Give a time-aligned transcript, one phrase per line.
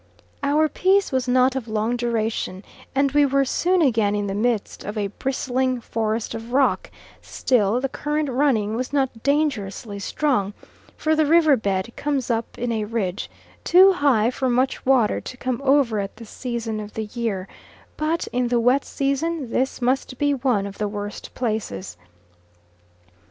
[0.41, 2.63] Our peace was not of long duration,
[2.95, 6.89] and we were soon again in the midst of a bristling forest of rock;
[7.21, 10.55] still the current running was not dangerously strong,
[10.97, 13.29] for the river bed comes up in a ridge,
[13.63, 17.47] too high for much water to come over at this season of the year;
[17.95, 21.95] but in the wet season this must be one of the worst places.